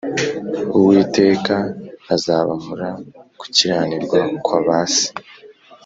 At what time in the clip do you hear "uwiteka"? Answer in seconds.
0.75-1.55